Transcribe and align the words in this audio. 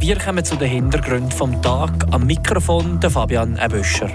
wir 0.00 0.18
kommen 0.18 0.42
zu 0.42 0.56
den 0.56 0.68
Hintergründen 0.68 1.30
vom 1.30 1.60
Tag. 1.60 1.90
Am 2.10 2.26
Mikrofon 2.26 2.98
der 3.00 3.10
Fabian 3.10 3.58
Ebüscher. 3.62 4.08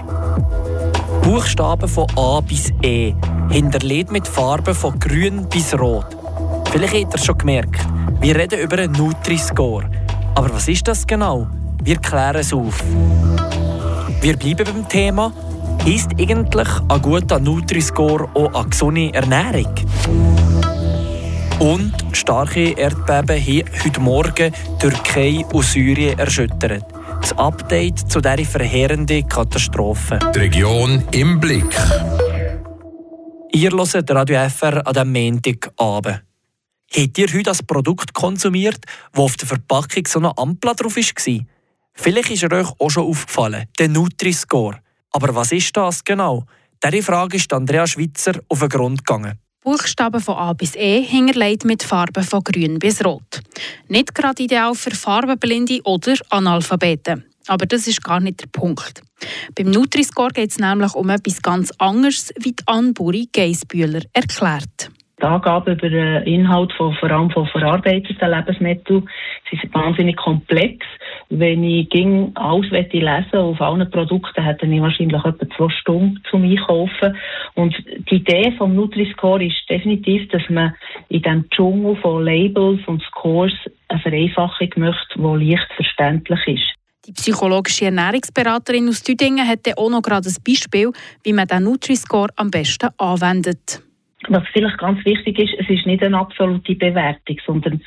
Buchstaben 1.22 1.88
von 1.88 2.06
A 2.16 2.40
bis 2.40 2.72
E, 2.82 3.14
hinterlegt 3.50 4.10
mit 4.10 4.26
Farben 4.26 4.74
von 4.74 4.98
grün 4.98 5.46
bis 5.48 5.78
rot. 5.78 6.06
Vielleicht 6.72 6.94
habt 6.94 7.14
ihr 7.14 7.24
schon 7.24 7.38
gemerkt, 7.38 7.80
wir 8.20 8.34
reden 8.34 8.58
über 8.58 8.78
einen 8.78 8.92
Nutri-Score. 8.92 9.88
Aber 10.34 10.52
was 10.52 10.66
ist 10.66 10.88
das 10.88 11.06
genau? 11.06 11.46
Wir 11.82 11.98
klären 11.98 12.36
es 12.36 12.52
auf. 12.52 12.82
Wir 14.20 14.36
bleiben 14.36 14.64
beim 14.64 14.88
Thema. 14.88 15.32
Ist 15.84 16.10
eigentlich 16.18 16.68
ein 16.88 17.02
guter 17.02 17.38
Nutri-Score 17.38 18.28
auch 18.34 18.54
eine 18.54 18.68
gesunde 18.68 19.14
Ernährung? 19.14 19.72
Und 21.58 21.94
starke 22.12 22.72
Erdbeben 22.72 23.40
haben 23.40 23.64
heute 23.82 24.00
Morgen 24.00 24.52
Türkei 24.78 25.42
und 25.54 25.64
Syrien 25.64 26.18
erschüttert. 26.18 26.84
Das 27.22 27.32
Update 27.38 28.10
zu 28.10 28.20
dieser 28.20 28.44
verheerenden 28.44 29.26
Katastrophe. 29.26 30.18
Die 30.34 30.38
Region 30.38 31.02
im 31.12 31.40
Blick. 31.40 31.74
Ihr 33.52 33.70
hört 33.70 34.10
Radio 34.10 34.46
FR 34.50 34.86
an 34.86 34.92
diesem 34.92 35.12
Montagabend. 35.12 36.22
Habt 36.94 37.18
ihr 37.18 37.28
heute 37.28 37.42
das 37.44 37.62
Produkt 37.62 38.12
konsumiert, 38.12 38.84
das 39.12 39.24
auf 39.24 39.36
der 39.36 39.48
Verpackung 39.48 40.06
so 40.06 40.18
eine 40.18 40.36
Ampel 40.36 40.74
drauf 40.74 40.96
war? 40.96 41.46
Vielleicht 41.94 42.30
ist 42.30 42.42
er 42.42 42.52
euch 42.52 42.68
auch 42.78 42.90
schon 42.90 43.06
aufgefallen, 43.06 43.64
der 43.78 43.88
Nutri-Score. 43.88 44.80
Aber 45.10 45.34
was 45.34 45.52
ist 45.52 45.74
das 45.74 46.04
genau? 46.04 46.44
Diese 46.84 47.02
Frage 47.02 47.38
ist 47.38 47.50
Andrea 47.54 47.86
Schwitzer 47.86 48.34
auf 48.46 48.58
den 48.60 48.68
Grund 48.68 49.06
gegangen. 49.06 49.38
Buchstaben 49.66 50.20
von 50.20 50.36
A 50.36 50.52
bis 50.52 50.76
E 50.76 51.02
hinterlegt 51.02 51.64
mit 51.64 51.82
Farben 51.82 52.22
von 52.22 52.44
grün 52.44 52.78
bis 52.78 53.04
rot. 53.04 53.42
Nicht 53.88 54.14
gerade 54.14 54.40
ideal 54.40 54.76
für 54.76 54.92
Farbenblinde 54.92 55.80
oder 55.82 56.14
Analphabeten. 56.30 57.24
Aber 57.48 57.66
das 57.66 57.88
ist 57.88 58.04
gar 58.04 58.20
nicht 58.20 58.42
der 58.42 58.46
Punkt. 58.46 59.02
Beim 59.56 59.72
Nutri-Score 59.72 60.30
geht 60.30 60.50
es 60.50 60.60
nämlich 60.60 60.94
um 60.94 61.10
etwas 61.10 61.42
ganz 61.42 61.72
anderes, 61.78 62.32
wie 62.38 62.52
die 62.52 62.62
Anburi 62.66 63.28
Geisbühler 63.32 64.02
erklärt. 64.12 64.92
Die 65.18 65.24
Angaben 65.24 65.76
über 65.76 65.88
den 65.88 66.22
Inhalt 66.24 66.72
von, 66.74 66.94
vor 66.94 67.10
allem 67.10 67.30
von 67.30 67.48
verarbeiteten 67.48 68.30
Lebensmitteln 68.30 69.08
sind 69.50 69.74
wahnsinnig 69.74 70.16
komplex. 70.16 70.86
Wenn 71.28 71.64
ich 71.64 71.88
alles 72.34 72.70
lesen 72.70 73.38
auf 73.38 73.60
allen 73.60 73.90
Produkten, 73.90 74.44
hätte 74.44 74.66
ich 74.66 74.80
wahrscheinlich 74.80 75.24
etwa 75.24 75.48
zwei 75.56 75.68
Stunden 75.70 76.22
zum 76.30 76.44
Einkaufen. 76.44 77.16
Und 77.56 77.74
die 78.10 78.16
Idee 78.16 78.52
vom 78.58 78.74
Nutri-Score 78.74 79.44
ist 79.44 79.56
definitiv, 79.68 80.28
dass 80.28 80.42
man 80.50 80.74
in 81.08 81.22
diesem 81.22 81.48
Dschungel 81.48 81.96
von 81.96 82.22
Labels 82.22 82.80
und 82.86 83.02
Scores 83.02 83.54
eine 83.88 84.00
Vereinfachung 84.00 84.68
möchte, 84.76 85.14
die 85.16 85.44
leicht 85.50 85.72
verständlich 85.74 86.40
ist. 86.46 86.74
Die 87.06 87.12
psychologische 87.12 87.86
Ernährungsberaterin 87.86 88.88
aus 88.88 89.02
Tüdingen 89.02 89.46
hat 89.48 89.60
auch 89.78 89.88
noch 89.88 90.02
gerade 90.02 90.28
ein 90.28 90.36
Beispiel, 90.46 90.92
wie 91.22 91.32
man 91.32 91.46
den 91.46 91.62
Nutri-Score 91.62 92.28
am 92.36 92.50
besten 92.50 92.90
anwendet. 92.98 93.80
Was 94.28 94.42
vielleicht 94.52 94.78
ganz 94.78 95.04
wichtig 95.04 95.38
ist, 95.38 95.54
es 95.58 95.68
ist 95.70 95.86
nicht 95.86 96.02
eine 96.02 96.18
absolute 96.18 96.74
Bewertung, 96.74 97.36
sondern 97.46 97.80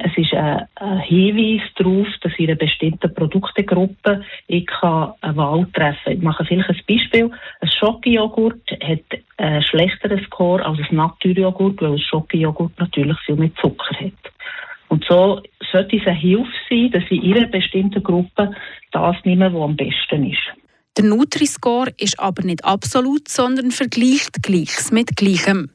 es 0.00 0.12
ist 0.16 0.34
ein, 0.34 0.66
Hinweis 1.04 1.62
darauf, 1.76 2.06
dass 2.22 2.32
in 2.36 2.46
einer 2.46 2.56
bestimmten 2.56 3.14
Produktegruppe 3.14 4.22
ich 4.48 4.68
eine 4.82 5.36
Wahl 5.36 5.66
treffen 5.72 5.98
kann. 6.04 6.12
Ich 6.12 6.22
mache 6.22 6.44
vielleicht 6.44 6.68
ein 6.68 6.80
Beispiel. 6.88 7.30
Ein 7.60 7.70
Schokojoghurt 7.70 8.70
hat 8.82 9.20
einen 9.38 9.62
schlechteren 9.62 10.22
Score 10.24 10.64
als 10.64 10.78
ein 10.78 10.96
Naturjoghurt, 10.96 11.80
weil 11.80 11.92
ein 11.92 11.98
Schokojoghurt 11.98 12.78
natürlich 12.78 13.18
viel 13.24 13.36
mehr 13.36 13.54
Zucker 13.60 13.94
hat. 13.98 14.32
Und 14.88 15.04
so 15.08 15.40
sollte 15.72 15.96
es 15.96 16.06
eine 16.06 16.18
Hilfe 16.18 16.50
sein, 16.68 16.90
dass 16.92 17.04
ich 17.10 17.22
in 17.22 17.36
einer 17.36 17.46
bestimmten 17.46 18.02
Gruppe 18.02 18.52
das 18.92 19.16
nehme, 19.24 19.52
was 19.52 19.62
am 19.62 19.76
besten 19.76 20.30
ist. 20.30 20.38
Der 20.96 21.04
Nutri-Score 21.04 21.92
ist 21.98 22.18
aber 22.18 22.42
nicht 22.42 22.64
absolut, 22.64 23.28
sondern 23.28 23.70
vergleicht 23.70 24.42
Gleiches 24.42 24.90
mit 24.90 25.16
Gleichem. 25.16 25.70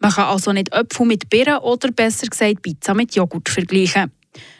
Man 0.00 0.12
kann 0.12 0.26
also 0.26 0.52
nicht 0.52 0.72
Äpfel 0.72 1.06
mit 1.06 1.28
Birnen 1.28 1.58
oder 1.58 1.90
besser 1.90 2.28
gesagt 2.28 2.62
Pizza 2.62 2.94
mit 2.94 3.14
Joghurt 3.14 3.48
vergleichen. 3.48 4.12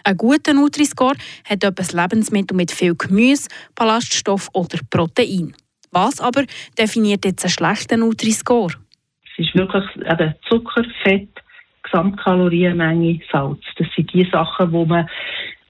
Ein 0.04 0.16
guter 0.16 0.54
Nutri-Score 0.54 1.14
hat 1.48 1.64
etwas 1.64 1.92
Lebensmittel 1.92 2.56
mit 2.56 2.72
viel 2.72 2.94
Gemüse, 2.96 3.48
Ballaststoff 3.76 4.48
oder 4.52 4.78
Protein. 4.90 5.54
Was 5.92 6.20
aber 6.20 6.44
definiert 6.76 7.24
jetzt 7.24 7.44
einen 7.44 7.50
schlechten 7.50 8.00
Nutri-Score? 8.00 8.74
Es 9.24 9.46
ist 9.46 9.54
wirklich 9.54 9.84
eben 9.96 10.34
Zucker, 10.48 10.84
Fett, 11.02 11.28
Gesamtkalorienmenge, 11.84 13.20
Salz. 13.30 13.62
Das 13.76 13.86
sind 13.94 14.12
die 14.12 14.28
Sachen, 14.30 14.72
wo 14.72 14.84
man 14.84 15.08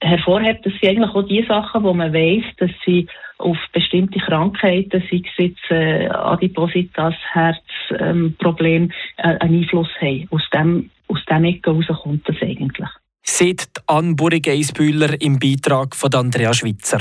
hervorhebt. 0.01 0.65
Das 0.65 0.73
sind 0.81 0.89
eigentlich 0.89 1.15
auch 1.15 1.27
die 1.27 1.45
Sachen, 1.47 1.83
wo 1.83 1.93
man 1.93 2.13
weiß, 2.13 2.43
dass 2.57 2.71
sie 2.85 3.07
auf 3.37 3.57
bestimmte 3.71 4.19
Krankheiten, 4.19 5.03
sei 5.09 5.21
es 5.23 5.37
jetzt 5.37 5.71
äh, 5.71 6.07
Adipositas, 6.07 7.15
Herzproblem, 7.89 8.83
ähm, 8.83 8.91
äh, 9.17 9.37
einen 9.39 9.63
Einfluss 9.63 9.89
haben. 9.99 10.27
Aus 10.31 10.41
dem, 10.53 10.89
aus 11.07 11.19
dem 11.29 11.43
Ecke 11.43 11.71
heraus 11.71 12.01
kommt 12.03 12.27
das 12.27 12.35
eigentlich. 12.41 12.87
Sieht 13.21 13.67
Anne 13.87 14.15
Burrig-Eisbühler 14.15 15.21
im 15.21 15.39
Beitrag 15.39 15.95
von 15.95 16.13
Andrea 16.13 16.53
Schwitzer. 16.53 16.99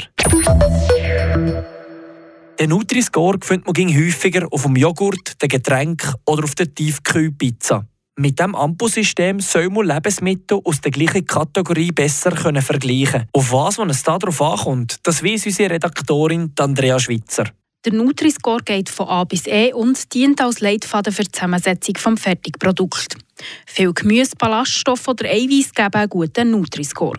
Den 2.60 2.70
Nutri-Score 2.70 3.38
findet 3.40 3.66
man 3.66 3.96
häufiger 3.96 4.48
auf 4.50 4.64
dem 4.64 4.74
Joghurt, 4.76 5.40
dem 5.40 5.48
Getränk 5.48 6.12
oder 6.26 6.44
auf 6.44 6.54
der 6.56 6.74
Tiefkühlpizza. 6.74 7.86
Mit 8.16 8.40
diesem 8.40 8.56
Ampelsystem 8.56 9.38
soll 9.38 9.68
man 9.68 9.86
Lebensmittel 9.86 10.60
aus 10.64 10.80
der 10.80 10.90
gleichen 10.90 11.24
Kategorie 11.24 11.92
besser 11.92 12.32
können 12.32 12.62
vergleichen 12.62 13.26
Auf 13.32 13.52
was 13.52 13.78
es 13.78 14.02
darauf 14.02 14.42
ankommt, 14.42 14.98
das 15.04 15.22
weiß 15.22 15.46
unsere 15.46 15.74
Redaktorin 15.74 16.52
Andrea 16.58 16.98
Schwitzer. 16.98 17.44
Der 17.88 17.96
Nutri-Score 17.96 18.62
geht 18.62 18.90
von 18.90 19.08
A 19.08 19.24
bis 19.24 19.46
E 19.46 19.72
und 19.72 20.12
dient 20.12 20.42
als 20.42 20.60
Leitfaden 20.60 21.10
für 21.10 21.22
die 21.22 21.32
Zusammensetzung 21.32 21.94
des 21.94 22.22
Fertigprodukts. 22.22 23.16
Viel 23.64 23.94
Gemüse, 23.94 24.36
Ballaststoff 24.38 25.08
oder 25.08 25.24
Eiweiß 25.24 25.72
geben 25.72 25.94
einen 25.94 26.10
guten 26.10 26.50
Nutri-Score. 26.50 27.16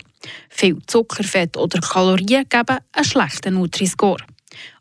Viel 0.50 0.78
Zucker, 0.86 1.24
Fett 1.24 1.58
oder 1.58 1.80
Kalorien 1.80 2.46
geben 2.48 2.78
einen 2.94 3.04
schlechten 3.04 3.56
Nutri-Score. 3.56 4.24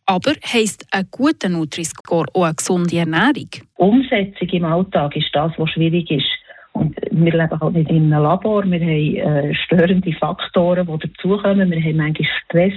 Aber 0.04 0.34
heisst 0.44 0.86
ein 0.90 1.08
guter 1.10 1.48
Nutri-Score 1.48 2.26
auch 2.34 2.44
eine 2.44 2.54
gesunde 2.54 2.98
Ernährung? 2.98 3.48
Umsetzung 3.76 4.48
im 4.50 4.64
Alltag 4.66 5.16
ist 5.16 5.30
das, 5.32 5.52
was 5.56 5.70
schwierig 5.70 6.10
ist. 6.10 6.28
Und 6.72 6.96
wir 7.10 7.32
leben 7.32 7.60
halt 7.60 7.74
nicht 7.74 7.90
in 7.90 8.12
einem 8.12 8.22
Labor. 8.24 8.62
Wir 8.64 8.78
haben 8.78 9.16
äh, 9.16 9.54
störende 9.54 10.12
Faktoren, 10.12 10.86
die 10.86 11.08
dazukommen. 11.08 11.70
Wir 11.70 11.82
haben 11.82 11.96
manchmal 11.96 12.28
Stress. 12.44 12.74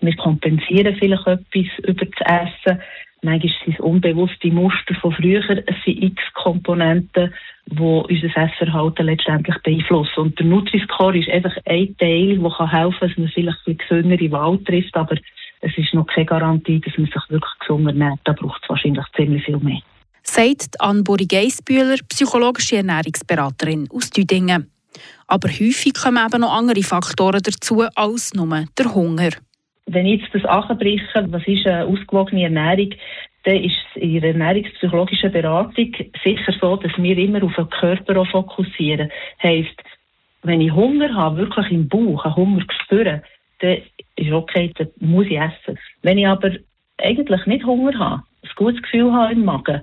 Wir 0.00 0.16
kompensieren 0.16 0.96
vielleicht 0.98 1.26
etwas 1.26 1.66
über 1.84 2.04
das 2.04 2.48
Essen. 2.66 2.80
Manchmal 3.22 3.52
sind 3.64 3.74
es 3.74 3.80
unbewusste 3.80 4.48
Muster 4.48 4.94
von 5.00 5.12
früher. 5.12 5.42
Es 5.66 5.74
sind 5.84 6.02
x 6.02 6.22
Komponenten, 6.34 7.34
die 7.66 7.82
unser 7.82 8.36
Essverhalten 8.36 9.06
letztendlich 9.06 9.56
beeinflussen. 9.64 10.20
Und 10.20 10.38
der 10.38 10.46
Nutri-Score 10.46 11.18
ist 11.18 11.28
einfach 11.28 11.56
ein 11.66 11.96
Teil, 11.98 12.38
der 12.38 12.72
helfen 12.72 12.98
kann, 13.00 13.08
dass 13.08 13.18
man 13.18 13.28
vielleicht 13.28 13.58
eine 13.66 13.74
gesündere 13.74 14.30
Wahl 14.30 14.58
trifft. 14.58 14.96
Aber 14.96 15.16
es 15.60 15.76
ist 15.76 15.94
noch 15.94 16.06
keine 16.06 16.26
Garantie, 16.26 16.80
dass 16.80 16.96
man 16.96 17.06
sich 17.06 17.30
wirklich 17.30 17.58
gesund 17.58 17.86
ernährt. 17.88 18.20
Da 18.24 18.32
braucht 18.34 18.62
es 18.62 18.68
wahrscheinlich 18.68 19.04
ziemlich 19.16 19.44
viel 19.44 19.58
mehr. 19.58 19.80
Sagt 20.22 20.80
Anne 20.80 21.02
Geisbühler, 21.02 21.96
psychologische 22.08 22.76
Ernährungsberaterin 22.76 23.88
aus 23.92 24.10
Düdingen. 24.10 24.70
Aber 25.26 25.48
häufig 25.48 25.94
kommen 25.94 26.24
eben 26.24 26.40
noch 26.42 26.52
andere 26.52 26.82
Faktoren 26.82 27.42
dazu 27.42 27.84
als 27.94 28.34
nur 28.34 28.64
der 28.78 28.94
Hunger. 28.94 29.30
Wenn 29.90 30.06
ich 30.06 30.20
jetzt 30.20 30.34
das 30.34 30.44
anbreche, 30.44 31.26
was 31.28 31.46
ist 31.46 31.66
eine 31.66 31.86
ausgewogene 31.86 32.44
Ernährung, 32.44 32.90
dann 33.44 33.56
ist 33.56 33.76
es 33.94 34.02
in 34.02 34.20
der 34.20 34.32
ernährungspsychologischen 34.32 35.32
Beratung 35.32 35.94
sicher 36.22 36.52
so, 36.60 36.76
dass 36.76 36.92
wir 36.98 37.16
immer 37.16 37.42
auf 37.42 37.54
den 37.54 37.70
Körper 37.70 38.24
fokussieren. 38.26 39.10
Heißt, 39.42 39.82
wenn 40.42 40.60
ich 40.60 40.72
Hunger 40.72 41.14
habe, 41.14 41.38
wirklich 41.38 41.70
im 41.70 41.88
Bauch 41.88 42.24
einen 42.24 42.36
Hunger 42.36 42.64
spüre, 42.84 43.22
dann 43.60 43.78
ist 44.16 44.32
okay, 44.32 44.72
dann 44.76 44.88
muss 45.00 45.26
ich 45.26 45.38
essen. 45.38 45.78
Wenn 46.02 46.18
ich 46.18 46.26
aber 46.26 46.52
eigentlich 46.98 47.46
nicht 47.46 47.64
Hunger 47.64 47.98
habe, 47.98 48.22
ein 48.42 48.50
gutes 48.56 48.82
Gefühl 48.82 49.12
habe 49.12 49.32
im 49.32 49.44
Magen 49.44 49.82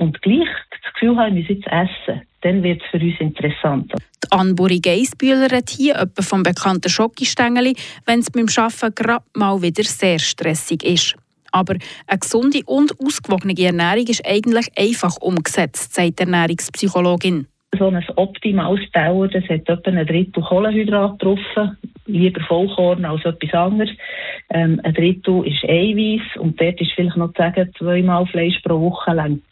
und 0.00 0.20
gleich 0.22 0.48
das 0.70 0.92
Gefühl 0.94 1.16
habe, 1.16 1.38
ich 1.38 1.48
muss 1.48 1.58
jetzt 1.58 1.66
essen, 1.66 2.22
dann 2.40 2.62
wird 2.62 2.80
es 2.82 2.88
für 2.90 3.04
uns 3.04 3.20
interessant. 3.20 3.92
Die 4.24 4.32
Anburi 4.32 4.80
Geisbühler 4.80 5.54
hat 5.54 5.68
hier 5.68 5.96
etwa 5.96 6.22
vom 6.22 6.42
bekannten 6.42 6.88
Schokistängeli, 6.88 7.74
wenn 8.06 8.20
es 8.20 8.30
beim 8.30 8.46
Arbeiten 8.56 8.94
gerade 8.94 9.24
mal 9.34 9.60
wieder 9.60 9.84
sehr 9.84 10.18
stressig 10.18 10.82
ist. 10.84 11.16
Aber 11.52 11.74
eine 12.06 12.18
gesunde 12.18 12.60
und 12.64 12.94
ausgewogene 12.98 13.54
Ernährung 13.58 14.06
ist 14.06 14.24
eigentlich 14.26 14.68
einfach 14.78 15.16
umgesetzt, 15.20 15.94
sagt 15.94 16.18
die 16.18 16.22
Ernährungspsychologin. 16.22 17.46
So 17.78 17.88
ein 17.88 18.04
optimales 18.16 18.90
Dauer, 18.92 19.28
das 19.28 19.44
hat 19.44 19.68
etwa 19.68 19.90
ein 19.90 20.06
Drittel 20.06 20.42
Kohlenhydrat 20.42 21.22
drauf, 21.22 21.38
lieber 22.06 22.40
Vollkorn 22.44 23.04
als 23.04 23.24
etwas 23.24 23.52
anderes. 23.52 23.90
Ähm, 24.48 24.80
ein 24.82 24.94
Drittel 24.94 25.46
ist 25.46 25.62
Eiweiß 25.64 26.40
und 26.40 26.60
dort 26.60 26.80
ist 26.80 26.92
vielleicht 26.94 27.16
noch 27.16 27.32
zu 27.32 27.42
sagen, 27.42 27.70
zweimal 27.78 28.26
Fleisch 28.26 28.58
pro 28.62 28.80
Woche 28.80 29.12
längt 29.12 29.44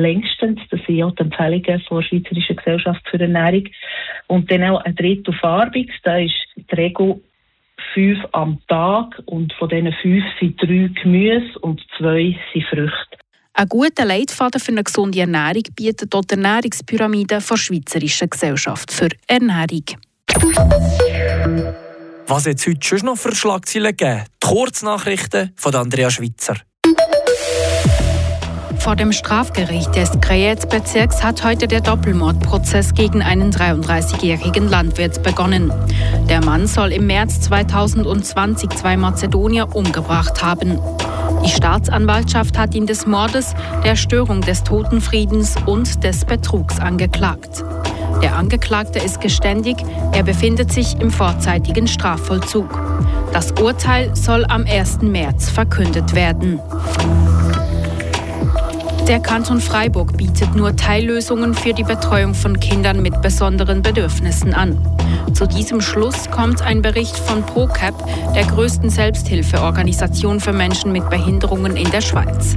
längstens. 0.00 0.60
Das 0.70 0.80
sind 0.86 1.02
auch 1.02 1.14
die 1.14 1.22
Empfehlungen 1.22 1.62
der 1.62 1.78
Schweizerischen 1.80 2.56
Gesellschaft 2.56 3.02
für 3.10 3.20
Ernährung. 3.20 3.68
Und 4.26 4.50
dann 4.50 4.64
auch 4.64 4.80
ein 4.84 4.94
Drittel 4.94 5.34
farbig. 5.34 5.90
Da 6.02 6.18
ist 6.18 6.34
die 6.56 6.74
Regel 6.74 7.20
fünf 7.94 8.18
am 8.32 8.60
Tag 8.68 9.20
und 9.26 9.52
von 9.54 9.68
diesen 9.68 9.92
fünf 10.02 10.24
sind 10.38 10.60
drei 10.60 10.90
Gemüse 11.02 11.58
und 11.60 11.80
zwei 11.98 12.38
sind 12.52 12.66
Früchte. 12.66 13.18
Ein 13.54 13.68
guter 13.68 14.04
Leitfaden 14.04 14.60
für 14.60 14.72
eine 14.72 14.84
gesunde 14.84 15.20
Ernährung 15.20 15.64
bietet 15.74 16.14
dort 16.14 16.30
die 16.30 16.34
Ernährungspyramide 16.34 17.26
der 17.26 17.40
Schweizerischen 17.40 18.30
Gesellschaft 18.30 18.92
für 18.92 19.08
Ernährung. 19.26 19.84
Was 22.26 22.46
jetzt 22.46 22.66
heute 22.66 22.86
schon 22.86 23.06
noch 23.06 23.16
für 23.16 23.34
Schlagzeilen 23.34 23.96
geben? 23.96 24.24
Die 24.42 24.46
Kurznachrichten 24.46 25.52
von 25.56 25.74
Andrea 25.74 26.10
Schweitzer. 26.10 26.56
Vor 28.90 28.96
dem 28.96 29.12
Strafgericht 29.12 29.94
des 29.94 30.20
Krejez-Bezirks 30.20 31.22
hat 31.22 31.44
heute 31.44 31.68
der 31.68 31.80
Doppelmordprozess 31.80 32.92
gegen 32.92 33.22
einen 33.22 33.52
33-jährigen 33.52 34.68
Landwirt 34.68 35.22
begonnen. 35.22 35.72
Der 36.28 36.44
Mann 36.44 36.66
soll 36.66 36.90
im 36.90 37.06
März 37.06 37.40
2020 37.42 38.68
zwei 38.70 38.96
Mazedonier 38.96 39.76
umgebracht 39.76 40.42
haben. 40.42 40.80
Die 41.44 41.50
Staatsanwaltschaft 41.50 42.58
hat 42.58 42.74
ihn 42.74 42.86
des 42.86 43.06
Mordes, 43.06 43.54
der 43.84 43.94
Störung 43.94 44.40
des 44.40 44.64
Totenfriedens 44.64 45.54
und 45.66 46.02
des 46.02 46.24
Betrugs 46.24 46.80
angeklagt. 46.80 47.64
Der 48.24 48.34
Angeklagte 48.34 48.98
ist 48.98 49.20
geständig, 49.20 49.76
er 50.10 50.24
befindet 50.24 50.72
sich 50.72 51.00
im 51.00 51.12
vorzeitigen 51.12 51.86
Strafvollzug. 51.86 52.68
Das 53.32 53.52
Urteil 53.52 54.16
soll 54.16 54.44
am 54.46 54.66
1. 54.66 55.02
März 55.02 55.48
verkündet 55.48 56.12
werden. 56.16 56.58
Der 59.10 59.18
Kanton 59.18 59.60
Freiburg 59.60 60.16
bietet 60.16 60.54
nur 60.54 60.76
Teillösungen 60.76 61.52
für 61.52 61.72
die 61.72 61.82
Betreuung 61.82 62.32
von 62.32 62.60
Kindern 62.60 63.02
mit 63.02 63.20
besonderen 63.22 63.82
Bedürfnissen 63.82 64.54
an. 64.54 64.78
Zu 65.34 65.48
diesem 65.48 65.80
Schluss 65.80 66.30
kommt 66.30 66.62
ein 66.62 66.80
Bericht 66.80 67.16
von 67.16 67.42
ProCap, 67.42 67.92
der 68.36 68.44
größten 68.44 68.88
Selbsthilfeorganisation 68.88 70.38
für 70.38 70.52
Menschen 70.52 70.92
mit 70.92 71.10
Behinderungen 71.10 71.74
in 71.74 71.90
der 71.90 72.02
Schweiz. 72.02 72.56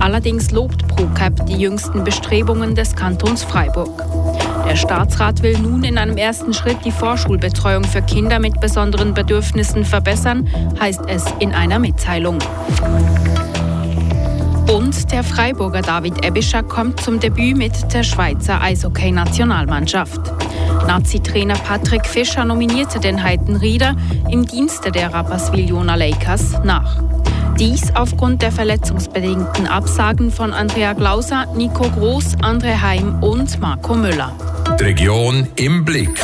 Allerdings 0.00 0.50
lobt 0.50 0.84
ProCap 0.88 1.46
die 1.46 1.58
jüngsten 1.58 2.02
Bestrebungen 2.02 2.74
des 2.74 2.96
Kantons 2.96 3.44
Freiburg. 3.44 4.02
Der 4.68 4.74
Staatsrat 4.74 5.44
will 5.44 5.56
nun 5.60 5.84
in 5.84 5.96
einem 5.96 6.16
ersten 6.16 6.54
Schritt 6.54 6.78
die 6.84 6.90
Vorschulbetreuung 6.90 7.84
für 7.84 8.02
Kinder 8.02 8.40
mit 8.40 8.60
besonderen 8.60 9.14
Bedürfnissen 9.14 9.84
verbessern, 9.84 10.48
heißt 10.80 11.02
es 11.06 11.24
in 11.38 11.52
einer 11.52 11.78
Mitteilung. 11.78 12.40
Und 14.94 15.10
der 15.10 15.24
Freiburger 15.24 15.82
David 15.82 16.24
Ebischer 16.24 16.62
kommt 16.62 17.00
zum 17.00 17.18
Debüt 17.18 17.56
mit 17.56 17.72
der 17.92 18.04
Schweizer 18.04 18.60
Eishockey-Nationalmannschaft. 18.60 20.20
Nazi-Trainer 20.86 21.54
Patrick 21.54 22.06
Fischer 22.06 22.44
nominierte 22.44 23.00
den 23.00 23.22
Heiten 23.22 23.56
Rieder 23.56 23.96
im 24.30 24.46
Dienste 24.46 24.92
der 24.92 25.12
Rapperswil-Jona 25.12 25.96
Lakers 25.96 26.62
nach. 26.62 27.02
Dies 27.58 27.92
aufgrund 27.94 28.42
der 28.42 28.52
verletzungsbedingten 28.52 29.66
Absagen 29.66 30.30
von 30.30 30.52
Andrea 30.52 30.92
Glauser, 30.92 31.46
Nico 31.56 31.88
Groß, 31.88 32.36
André 32.38 32.80
Heim 32.80 33.20
und 33.20 33.60
Marco 33.60 33.94
Müller. 33.96 34.32
Die 34.78 34.84
Region 34.84 35.48
im 35.56 35.84
Blick. 35.84 36.20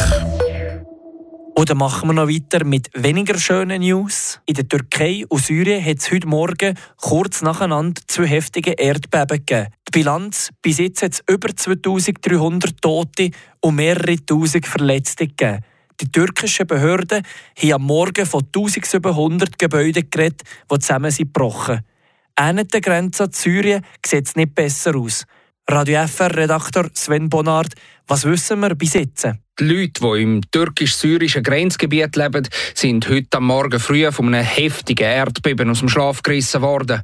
Oder 1.61 1.75
machen 1.75 2.09
wir 2.09 2.15
noch 2.15 2.27
weiter 2.27 2.65
mit 2.65 2.89
weniger 2.95 3.39
schönen 3.39 3.83
News? 3.83 4.41
In 4.47 4.55
der 4.55 4.67
Türkei 4.67 5.27
und 5.29 5.45
Syrien 5.45 5.85
hat 5.85 5.99
es 5.99 6.11
heute 6.11 6.27
Morgen 6.27 6.75
kurz 6.97 7.43
nacheinander 7.43 8.01
zwei 8.07 8.27
heftige 8.29 8.71
Erdbeben 8.71 9.45
gegeben. 9.45 9.67
Die 9.87 9.91
Bilanz 9.91 10.49
bis 10.63 10.79
jetzt 10.79 11.03
hat 11.03 11.13
es 11.13 11.23
über 11.29 11.55
2300 11.55 12.81
Tote 12.81 13.29
und 13.61 13.75
mehrere 13.75 14.17
Tausend 14.25 14.67
Verletzte 14.67 15.27
gegeben. 15.27 15.63
Die 16.01 16.11
türkischen 16.11 16.67
Behörden 16.67 17.25
haben 17.59 17.73
am 17.75 17.83
Morgen 17.83 18.25
von 18.25 18.43
1700 18.43 19.59
Gebäuden 19.59 20.09
geredet, 20.11 20.41
die 20.73 20.79
zusammen 20.79 21.11
sind 21.11 21.35
gebrochen. 21.35 21.81
An 22.37 22.57
der 22.57 22.81
Grenze 22.81 23.29
zu 23.29 23.43
Syrien 23.43 23.85
sieht 24.07 24.29
es 24.29 24.35
nicht 24.35 24.55
besser 24.55 24.97
aus. 24.97 25.27
Radio 25.69 26.07
FR-Redakteur 26.07 26.89
Sven 26.95 27.29
Bonard, 27.29 27.75
was 28.07 28.25
wissen 28.25 28.61
wir 28.61 28.75
bis 28.75 28.95
jetzt? 28.95 29.29
Die 29.61 29.67
Leute, 29.67 30.01
die 30.01 30.23
im 30.23 30.41
türkisch-syrischen 30.51 31.43
Grenzgebiet 31.43 32.17
leben, 32.17 32.49
sind 32.75 33.07
heute 33.11 33.37
am 33.37 33.45
Morgen 33.45 33.79
früh 33.79 34.11
von 34.11 34.33
einem 34.33 34.43
heftigen 34.43 35.05
Erdbeben 35.05 35.69
aus 35.69 35.81
dem 35.81 35.91
Schlaf 35.91 36.23
gerissen 36.23 36.63
worden. 36.63 37.03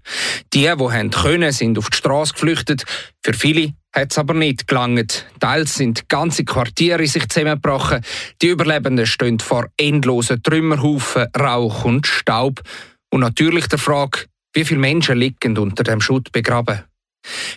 Die, 0.54 0.60
die 0.60 0.68
haben 0.70 1.10
können, 1.10 1.52
sind 1.52 1.76
auf 1.76 1.90
die 1.90 1.98
Straße 1.98 2.32
geflüchtet. 2.32 2.84
Für 3.22 3.34
viele 3.34 3.74
hat 3.94 4.10
es 4.10 4.16
aber 4.16 4.32
nicht 4.32 4.66
gelangt. 4.66 5.26
Teils 5.38 5.74
sind 5.74 6.08
ganze 6.08 6.46
Quartiere 6.46 7.06
sich 7.06 7.28
zusammengebrochen. 7.28 8.00
Die 8.40 8.48
Überlebenden 8.48 9.04
stehen 9.04 9.38
vor 9.38 9.66
endlosen 9.76 10.42
Trümmerhaufen, 10.42 11.26
Rauch 11.38 11.84
und 11.84 12.06
Staub. 12.06 12.62
Und 13.10 13.20
natürlich 13.20 13.66
der 13.66 13.78
Frage, 13.78 14.24
wie 14.54 14.64
viele 14.64 14.80
Menschen 14.80 15.18
liegen 15.18 15.58
unter 15.58 15.84
dem 15.84 16.00
Schutt 16.00 16.32
begraben. 16.32 16.84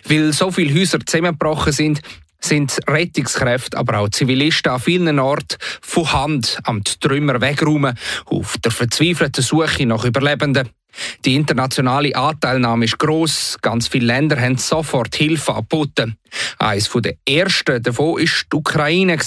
Weil 0.04 0.34
so 0.34 0.50
viele 0.50 0.78
Häuser 0.78 0.98
zusammengebrochen 1.00 1.72
sind, 1.72 2.02
sind 2.40 2.78
Rettungskräfte, 2.88 3.76
aber 3.76 3.98
auch 3.98 4.08
Zivilisten 4.08 4.72
an 4.72 4.80
vielen 4.80 5.18
Orten 5.18 5.56
von 5.82 6.12
Hand 6.12 6.58
am 6.64 6.82
Trümmer 6.84 7.40
wegräumen, 7.40 7.96
auf 8.26 8.56
der 8.58 8.72
verzweifelten 8.72 9.42
Suche 9.42 9.86
nach 9.86 10.04
Überlebenden. 10.04 10.70
Die 11.24 11.36
internationale 11.36 12.14
Anteilnahme 12.16 12.84
ist 12.84 12.98
gross. 12.98 13.56
Ganz 13.62 13.88
viele 13.88 14.06
Länder 14.06 14.40
haben 14.40 14.56
sofort 14.56 15.14
Hilfe 15.14 15.54
angeboten. 15.54 16.16
Eines 16.58 16.90
der 16.90 17.14
ersten 17.28 17.82
davon 17.82 18.16
war 18.16 18.24
die 18.24 18.56
Ukraine. 18.56 19.18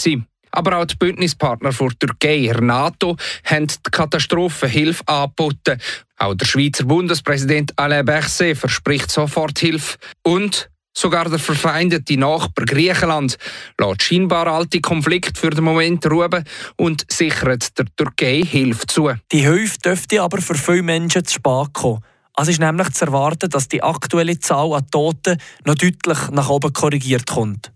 Aber 0.52 0.78
auch 0.78 0.86
die 0.86 0.96
Bündnispartner 0.96 1.72
der 1.72 1.90
Türkei, 1.98 2.46
der 2.46 2.62
NATO, 2.62 3.18
haben 3.44 3.68
die 3.68 3.92
Katastrophenhilfe 3.92 5.08
angeboten. 5.08 5.80
Auch 6.18 6.36
der 6.36 6.46
Schweizer 6.46 6.84
Bundespräsident 6.84 7.78
Alain 7.78 8.06
Berset 8.06 8.58
verspricht 8.58 9.10
sofort 9.10 9.58
Hilfe. 9.58 9.98
Und 10.22 10.70
Sogar 10.96 11.30
der 11.30 11.40
verfeindete 11.40 12.18
Nachbar 12.18 12.66
Griechenland 12.66 13.38
lässt 13.80 14.04
scheinbar 14.04 14.48
alte 14.48 14.80
Konflikte 14.80 15.40
für 15.40 15.50
den 15.50 15.64
Moment 15.64 16.06
ruhen 16.06 16.44
und 16.78 17.06
sichert 17.12 17.78
der 17.78 17.86
Türkei 17.96 18.44
Hilfe 18.44 18.86
zu. 18.86 19.12
Die 19.32 19.42
Hilfe 19.42 19.80
dürfte 19.80 20.22
aber 20.22 20.40
für 20.40 20.56
viele 20.56 20.84
Menschen 20.84 21.26
zu 21.26 21.36
spät 21.36 21.74
kommen. 21.74 22.04
Es 22.38 22.48
ist 22.48 22.60
nämlich 22.60 22.90
zu 22.92 23.06
erwarten, 23.06 23.50
dass 23.50 23.68
die 23.68 23.84
aktuelle 23.84 24.40
Zahl 24.40 24.74
an 24.74 24.88
Toten 24.90 25.38
noch 25.66 25.76
deutlich 25.76 26.30
nach 26.32 26.50
oben 26.50 26.74
korrigiert 26.74 27.28
kommt. 27.28 27.72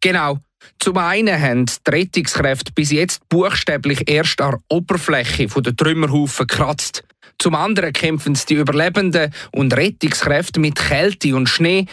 Genau. 0.00 0.38
Zum 0.78 0.96
einen 0.98 1.40
haben 1.40 1.66
die 1.66 1.90
Rettungskräfte 1.90 2.72
bis 2.72 2.92
jetzt 2.92 3.28
buchstäblich 3.28 4.08
erst 4.08 4.40
an 4.40 4.52
der 4.52 4.60
Oberfläche 4.68 5.46
der 5.46 5.76
Trümmerhaufen 5.76 6.46
gekratzt. 6.46 7.04
Zum 7.38 7.54
anderen 7.54 7.92
kämpfen 7.92 8.38
die 8.48 8.54
Überlebenden 8.54 9.32
und 9.52 9.76
Rettungskräfte 9.76 10.60
mit 10.60 10.76
Kälte 10.76 11.34
und 11.34 11.48
Schnee 11.48 11.86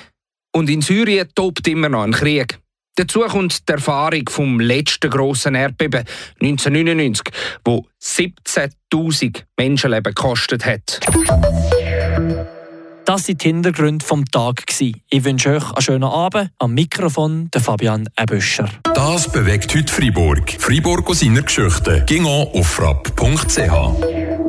und 0.51 0.69
in 0.69 0.81
Syrien 0.81 1.27
tobt 1.35 1.67
immer 1.67 1.89
noch 1.89 2.03
ein 2.03 2.11
Krieg. 2.11 2.59
Dazu 2.95 3.21
kommt 3.21 3.67
die 3.69 3.73
Erfahrung 3.73 4.27
vom 4.29 4.59
letzten 4.59 5.09
grossen 5.09 5.55
Erdbeben 5.55 6.03
1999, 6.41 7.33
wo 7.63 7.85
17.000 8.01 9.43
Menschenleben 9.57 10.13
gekostet 10.13 10.65
hat. 10.65 10.99
Das 13.05 13.27
waren 13.27 13.37
die 13.37 13.47
Hintergründe 13.47 14.05
des 14.05 14.25
Tages. 14.31 14.81
Ich 15.09 15.23
wünsche 15.23 15.55
euch 15.55 15.63
einen 15.63 15.81
schönen 15.81 16.03
Abend. 16.03 16.51
Am 16.59 16.73
Mikrofon 16.73 17.49
der 17.53 17.61
Fabian 17.61 18.07
Ebüscher. 18.19 18.69
Das 18.93 19.31
bewegt 19.31 19.73
heute 19.73 19.91
Freiburg. 19.91 20.51
Freiburg 20.59 21.09
aus 21.09 21.21
seiner 21.21 21.41
Geschichte. 21.41 22.03
Ging 22.05 22.25
auf 22.25 22.67
frapp.ch. 22.67 24.48